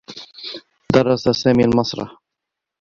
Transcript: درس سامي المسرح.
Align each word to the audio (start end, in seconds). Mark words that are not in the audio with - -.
درس 0.93 1.23
سامي 1.41 1.63
المسرح. 1.65 2.09